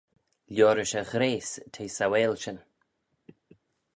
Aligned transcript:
Liorish 0.53 0.95
e 1.01 1.03
ghrayse 1.11 1.61
t'eh 1.73 1.91
sauail 1.95 2.33
shin. 2.41 2.59